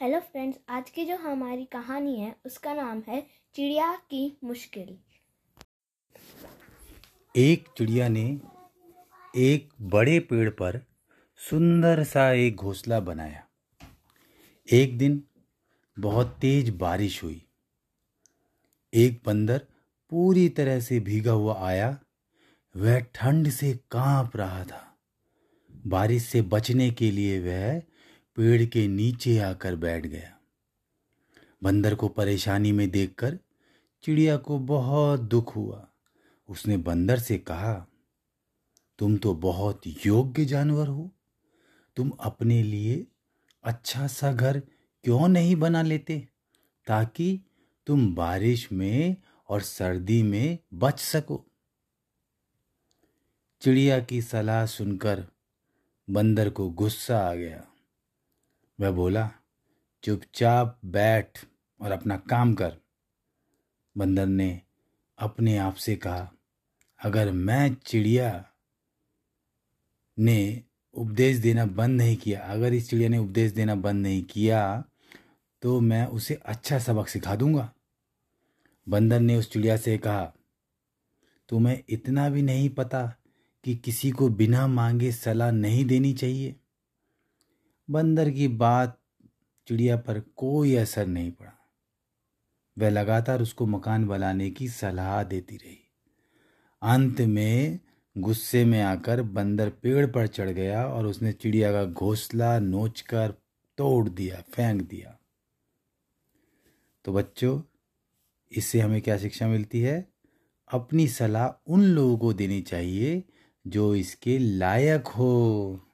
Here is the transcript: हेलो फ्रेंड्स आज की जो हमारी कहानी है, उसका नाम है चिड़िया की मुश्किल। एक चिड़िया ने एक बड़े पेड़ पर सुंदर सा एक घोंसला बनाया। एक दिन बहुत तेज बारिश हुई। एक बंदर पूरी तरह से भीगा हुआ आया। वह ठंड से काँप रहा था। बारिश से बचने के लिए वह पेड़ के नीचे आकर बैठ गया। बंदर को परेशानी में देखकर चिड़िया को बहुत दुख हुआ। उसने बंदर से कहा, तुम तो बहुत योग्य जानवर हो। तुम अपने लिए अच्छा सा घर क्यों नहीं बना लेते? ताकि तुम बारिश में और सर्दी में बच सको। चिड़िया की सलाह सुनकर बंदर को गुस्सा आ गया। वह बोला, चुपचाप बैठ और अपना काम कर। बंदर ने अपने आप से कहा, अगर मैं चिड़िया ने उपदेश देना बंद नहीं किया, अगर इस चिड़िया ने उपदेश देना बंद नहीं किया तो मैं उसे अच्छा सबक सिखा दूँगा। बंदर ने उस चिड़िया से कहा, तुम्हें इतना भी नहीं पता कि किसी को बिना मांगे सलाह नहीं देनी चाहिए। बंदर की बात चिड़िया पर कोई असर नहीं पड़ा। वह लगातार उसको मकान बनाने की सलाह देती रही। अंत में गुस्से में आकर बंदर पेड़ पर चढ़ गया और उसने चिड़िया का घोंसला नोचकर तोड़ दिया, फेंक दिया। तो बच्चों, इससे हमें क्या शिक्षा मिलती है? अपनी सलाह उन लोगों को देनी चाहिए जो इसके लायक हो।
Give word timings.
हेलो 0.00 0.20
फ्रेंड्स 0.20 0.58
आज 0.68 0.90
की 0.90 1.04
जो 1.04 1.16
हमारी 1.16 1.64
कहानी 1.64 2.20
है, 2.20 2.36
उसका 2.46 2.74
नाम 2.74 3.02
है 3.08 3.26
चिड़िया 3.54 3.96
की 3.96 4.38
मुश्किल। 4.44 4.98
एक 7.36 7.68
चिड़िया 7.78 8.08
ने 8.08 8.40
एक 9.36 9.68
बड़े 9.80 10.20
पेड़ 10.20 10.50
पर 10.50 10.86
सुंदर 11.36 12.04
सा 12.04 12.32
एक 12.32 12.56
घोंसला 12.56 13.00
बनाया। 13.00 13.46
एक 14.72 14.98
दिन 14.98 15.24
बहुत 15.98 16.38
तेज 16.40 16.70
बारिश 16.70 17.22
हुई। 17.22 17.46
एक 18.94 19.22
बंदर 19.26 19.66
पूरी 20.10 20.48
तरह 20.48 20.80
से 20.80 21.00
भीगा 21.00 21.32
हुआ 21.32 21.66
आया। 21.66 21.98
वह 22.76 23.00
ठंड 23.00 23.48
से 23.48 23.80
काँप 23.90 24.36
रहा 24.36 24.64
था। 24.64 24.98
बारिश 25.86 26.22
से 26.22 26.42
बचने 26.42 26.90
के 26.90 27.10
लिए 27.10 27.40
वह 27.40 27.82
पेड़ 28.38 28.64
के 28.64 28.88
नीचे 28.88 29.38
आकर 29.38 29.76
बैठ 29.76 30.06
गया। 30.06 30.40
बंदर 31.62 31.94
को 31.94 32.08
परेशानी 32.08 32.72
में 32.72 32.90
देखकर 32.90 33.38
चिड़िया 34.02 34.36
को 34.36 34.58
बहुत 34.58 35.20
दुख 35.20 35.56
हुआ। 35.56 35.88
उसने 36.48 36.76
बंदर 36.76 37.18
से 37.18 37.38
कहा, 37.38 37.86
तुम 38.98 39.16
तो 39.16 39.34
बहुत 39.34 39.80
योग्य 40.06 40.44
जानवर 40.44 40.88
हो। 40.88 41.10
तुम 41.96 42.10
अपने 42.10 42.62
लिए 42.62 43.06
अच्छा 43.64 44.06
सा 44.06 44.32
घर 44.32 44.62
क्यों 45.04 45.28
नहीं 45.28 45.56
बना 45.56 45.82
लेते? 45.82 46.28
ताकि 46.86 47.40
तुम 47.86 48.14
बारिश 48.14 48.72
में 48.72 49.16
और 49.48 49.60
सर्दी 49.60 50.22
में 50.22 50.58
बच 50.74 51.00
सको। 51.00 51.44
चिड़िया 53.60 54.00
की 54.00 54.22
सलाह 54.22 54.66
सुनकर 54.66 55.26
बंदर 56.10 56.50
को 56.50 56.70
गुस्सा 56.70 57.18
आ 57.18 57.34
गया। 57.34 57.67
वह 58.78 58.90
बोला, 58.90 59.28
चुपचाप 60.04 60.78
बैठ 60.86 61.38
और 61.80 61.92
अपना 61.92 62.16
काम 62.30 62.54
कर। 62.54 62.76
बंदर 63.96 64.26
ने 64.26 64.60
अपने 65.18 65.56
आप 65.58 65.74
से 65.76 65.96
कहा, 65.96 66.30
अगर 67.00 67.30
मैं 67.32 67.74
चिड़िया 67.76 68.44
ने 70.18 70.62
उपदेश 70.94 71.36
देना 71.36 71.64
बंद 71.66 72.00
नहीं 72.00 72.16
किया, 72.16 72.40
अगर 72.42 72.74
इस 72.74 72.88
चिड़िया 72.90 73.08
ने 73.08 73.18
उपदेश 73.18 73.52
देना 73.52 73.74
बंद 73.76 74.02
नहीं 74.02 74.22
किया 74.24 74.84
तो 75.62 75.80
मैं 75.80 76.04
उसे 76.06 76.34
अच्छा 76.36 76.78
सबक 76.78 77.08
सिखा 77.08 77.34
दूँगा। 77.36 77.70
बंदर 78.86 79.20
ने 79.20 79.36
उस 79.36 79.50
चिड़िया 79.52 79.76
से 79.76 79.96
कहा, 79.98 80.32
तुम्हें 81.48 81.82
इतना 81.88 82.28
भी 82.30 82.42
नहीं 82.42 82.68
पता 82.68 83.04
कि 83.64 83.74
किसी 83.76 84.10
को 84.10 84.28
बिना 84.30 84.66
मांगे 84.66 85.12
सलाह 85.12 85.50
नहीं 85.50 85.84
देनी 85.84 86.12
चाहिए। 86.12 86.54
बंदर 87.90 88.30
की 88.30 88.48
बात 88.48 89.00
चिड़िया 89.66 89.96
पर 89.96 90.20
कोई 90.20 90.76
असर 90.76 91.06
नहीं 91.06 91.32
पड़ा। 91.32 91.52
वह 92.78 92.88
लगातार 92.88 93.42
उसको 93.42 93.66
मकान 93.66 94.06
बनाने 94.06 94.50
की 94.50 94.68
सलाह 94.68 95.22
देती 95.22 95.56
रही। 95.56 95.78
अंत 96.82 97.20
में 97.20 97.80
गुस्से 98.18 98.64
में 98.64 98.82
आकर 98.82 99.22
बंदर 99.22 99.70
पेड़ 99.70 100.06
पर 100.06 100.26
चढ़ 100.26 100.50
गया 100.50 100.86
और 100.86 101.06
उसने 101.06 101.32
चिड़िया 101.32 101.72
का 101.72 101.84
घोंसला 101.84 102.58
नोचकर 102.58 103.30
तोड़ 103.78 104.08
दिया, 104.08 104.40
फेंक 104.40 104.82
दिया। 104.82 105.18
तो 107.04 107.12
बच्चों, 107.12 107.62
इससे 108.52 108.80
हमें 108.80 109.02
क्या 109.02 109.18
शिक्षा 109.18 109.48
मिलती 109.48 109.80
है? 109.80 110.12
अपनी 110.72 111.08
सलाह 111.08 111.72
उन 111.72 111.82
लोगों 111.82 112.18
को 112.18 112.32
देनी 112.32 112.60
चाहिए 112.60 113.24
जो 113.66 113.94
इसके 113.94 114.38
लायक 114.38 115.06
हो। 115.06 115.84